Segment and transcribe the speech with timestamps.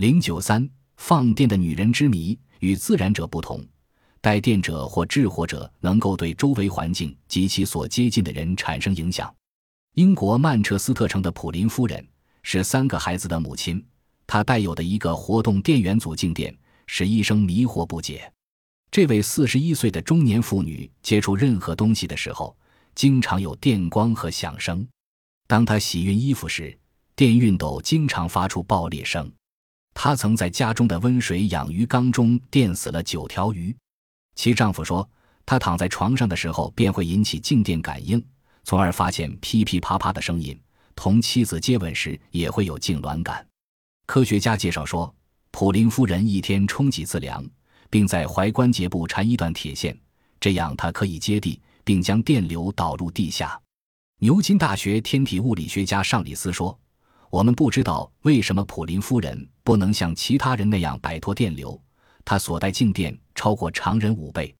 [0.00, 3.62] 零九三，放电的女人之谜与自然者不同，
[4.22, 9.30] 带电者或制火者能够对周围环境及其所接近的人产生影响。
[9.96, 12.02] 英国曼彻斯特城的普林夫人
[12.42, 13.84] 是三个孩子的母亲，
[14.26, 16.56] 她带有的一个活动电源组静电，
[16.86, 18.32] 使医生迷惑不解。
[18.90, 22.56] 这位四十一岁的中年妇女接触任何东西的时候，
[22.94, 24.88] 经常有电光和响声。
[25.46, 26.74] 当她洗熨衣服时，
[27.14, 29.30] 电熨斗经常发出爆裂声。
[30.02, 33.76] 她曾在家中的温水养鱼缸中电死了九条鱼。
[34.34, 35.06] 其丈夫说，
[35.44, 38.24] 她躺在床上的时候便会引起静电感应，
[38.64, 40.58] 从而发现噼噼啪啪的声音。
[40.96, 43.46] 同妻子接吻时也会有痉挛感。
[44.06, 45.14] 科学家介绍说，
[45.50, 47.44] 普林夫人一天冲几次凉。
[47.90, 49.94] 并在踝关节部缠一段铁线，
[50.40, 53.60] 这样它可以接地，并将电流导入地下。
[54.20, 56.78] 牛津大学天体物理学家尚里斯说
[57.28, 61.80] ：“我们不知道为什么普林夫人不能像其他人那样摆脱电流，
[62.24, 64.54] 她所带静电超过常人五倍。”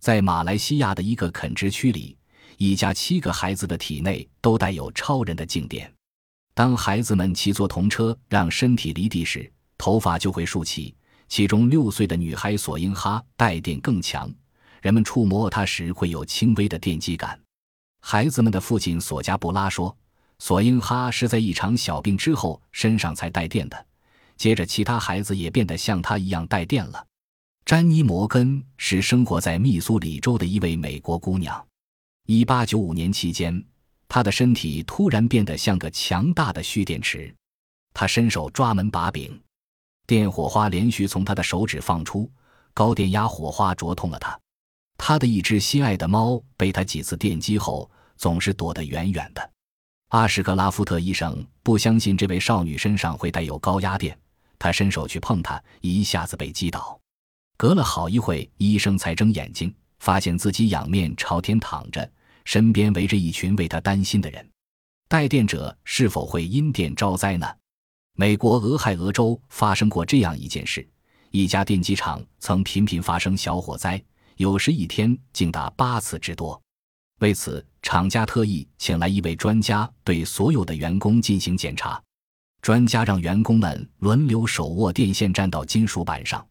[0.00, 2.16] 在马来西亚的一个垦殖区里，
[2.56, 5.92] 一家七个孩子的体内都带有超人的静电。
[6.54, 10.94] 当孩子们骑坐童车让身体离地时，头发就会竖起。
[11.28, 14.32] 其中六岁的女孩索英哈带电更强，
[14.80, 17.38] 人们触摸她时会有轻微的电击感。
[18.00, 19.94] 孩子们的父亲索加布拉说，
[20.38, 23.86] 索英哈是在一场小病之后身上才带电的，
[24.38, 27.04] 接着其他孩子也变得像他一样带电了。
[27.66, 31.66] 詹妮·摩根是生活在密苏里州的一位美国姑娘。
[32.26, 33.62] 1895年期间，
[34.08, 37.34] 她的身体突然变得像个强大的蓄电池，
[37.92, 39.38] 她伸手抓门把柄。
[40.06, 42.30] 电火花连续从他的手指放出，
[42.72, 44.38] 高电压火花灼痛了他。
[44.96, 49.50] 他的一只心爱的猫被他几次电击后，总是躲得远远的。
[50.08, 54.18] 阿什格拉夫特医生不相信这位少女身上会带有高压电，
[54.58, 56.98] 他伸手去碰它，一下子被击倒。
[57.56, 62.10] 隔了好一会，医生才睁眼睛，发现自己仰面朝天躺着，
[62.44, 64.48] 身边围着一群为他担心的人。
[65.08, 67.46] 带电者是否会因电招灾呢？
[68.14, 70.86] 美国俄亥俄州发生过这样一件事：
[71.30, 74.02] 一家电机厂曾频频发生小火灾，
[74.36, 76.60] 有时一天竟达八次之多。
[77.20, 82.00] 为此，厂家特意请来一位专家对所有的员工进行检查。
[82.62, 86.46] 专家让员工们轮流手握电线站到金属板上，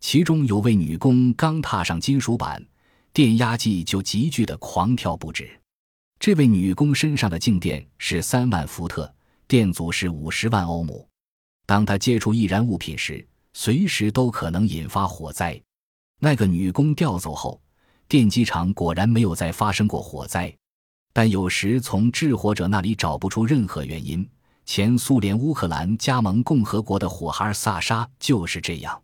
[0.00, 2.64] 其中有位女工刚踏上金属板，
[3.12, 5.50] 电压计就急剧的狂跳不止。
[6.18, 9.12] 这位女工身上的静电是三万伏特。
[9.48, 11.06] 电阻是五十万欧姆，
[11.66, 15.60] 当她接触易燃物品时，随时都可能引发火灾。
[16.20, 17.60] 那个女工调走后，
[18.08, 20.50] 电机厂果然没有再发生过火灾。
[21.12, 24.26] 但有时从制火者那里找不出任何原因。
[24.64, 29.02] 前苏联乌克兰加盟共和国的火孩萨沙就是这样。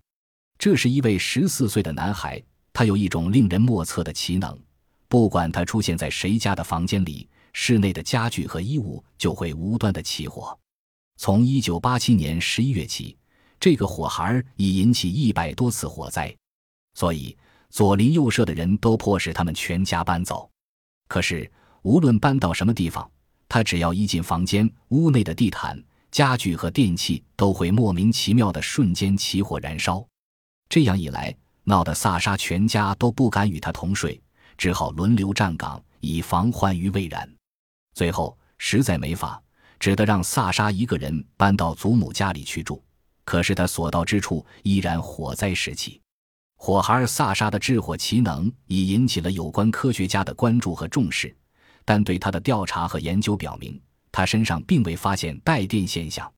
[0.59, 2.43] 这是一位十四岁的男孩，
[2.73, 4.59] 他有一种令人莫测的奇能，
[5.09, 7.29] 不管他出现在谁家的房间里。
[7.55, 10.57] 室内的家具和衣物就会无端的起火。
[11.17, 13.17] 从一九八七年十一月起，
[13.59, 16.33] 这个火孩已引起一百多次火灾，
[16.95, 17.37] 所以
[17.71, 20.49] 左邻右舍的人都迫使他们全家搬走。
[21.09, 21.51] 可是
[21.83, 23.11] 无论搬到什么地方，
[23.49, 30.07] 他只要一进房间，屋内的地毯、家具和电器都会莫名其妙的瞬间起火燃烧。
[30.69, 34.21] 这样一来，闹得萨沙全家都不敢与他同睡，
[34.57, 37.29] 只好轮流站岗，以防患于未然。
[37.95, 39.43] 最后实在没法，
[39.81, 42.83] 只得让萨沙一个人搬到祖母家里去住。
[43.25, 46.01] 可是他所到之处依然火灾时起。
[46.57, 51.35] 火孩萨沙的制火奇能已引起了有关科学家的关注和重视，
[51.89, 53.81] 但对他的调查和研究表明，
[54.13, 56.31] 他身上并未发现带电现象。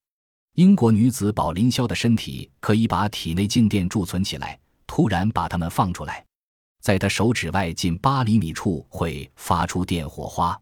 [0.54, 4.56] 英国女子宝林肖的身体可以把体内静电贮存起来，
[4.86, 6.24] 突然把它们放出来，
[6.80, 10.56] 在他手指外近八厘米处会发出电火花。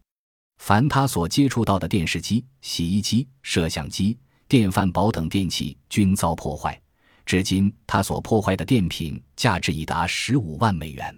[0.57, 4.17] 凡他所接触到的电视机、洗衣机、摄像机、
[4.47, 6.81] 电饭煲等电器均遭破坏。
[7.27, 11.15] 至今，他所破坏的电品价值已达十五万美元。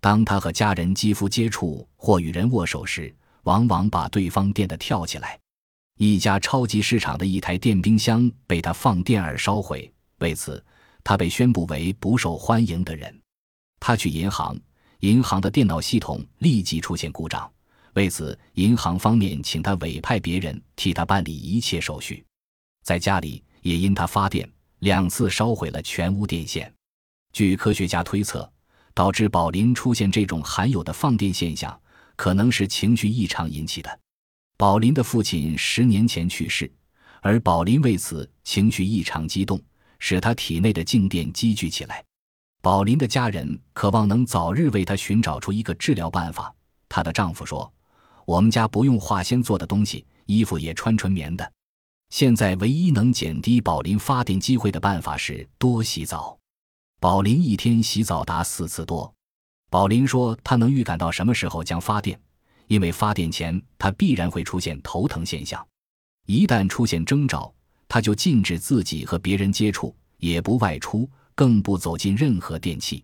[0.00, 5.38] 当他和家人肌肤接触或与人握手时，往往把对方电得跳起来。
[5.98, 10.64] 一家超级市场的一台电冰箱被他放电而烧毁，为此
[11.04, 13.14] 他被宣布为不受欢迎的人。
[13.78, 14.58] 他去银行，
[15.00, 17.50] 银行的电脑系统立即出现故障。
[17.94, 22.24] 为此，银行方面请他委派别人替他办理一切手续。
[22.82, 26.72] 在家里，也因他发电，两次烧毁了全屋电线。
[27.32, 28.50] 据科学家推测，
[29.00, 31.74] 导致宝林出现这种罕有的放电现象，
[32.16, 33.98] 可能是情绪异常引起的。
[34.58, 36.70] 宝林的父亲十年前去世，
[37.22, 39.58] 而宝林为此情绪异常激动，
[39.98, 42.04] 使他体内的静电积聚起来。
[42.60, 46.54] 宝林的家人渴望能早日为他寻找出一个治疗办法。
[46.86, 47.72] 她的丈夫说
[48.26, 51.52] ：“我们家不用化纤做的东西，衣服也穿纯棉的。
[52.10, 56.38] 现在唯一能减低宝林发电机会的办法是多洗澡。
[57.00, 59.10] 宝林一天洗澡达四次多。
[59.70, 62.20] 宝林说，他能预感到什么时候将发电，
[62.66, 65.66] 因为发电前他必然会出现头疼现象。
[66.26, 67.50] 一旦出现征兆，
[67.88, 73.02] 他就禁止自己和别人接触，也不外出，更不走进任何电器。”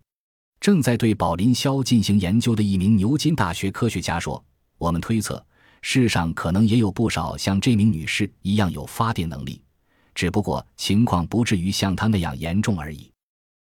[0.60, 4.44] 正在对宝林肖进行研究的一名牛津大学科学家说
[4.76, 5.42] ：“我们推测，
[5.80, 9.62] 世上可能也有不少像这名女士一样有发电能力，
[10.14, 13.10] 只不过情况不至于像她那样严重而已。”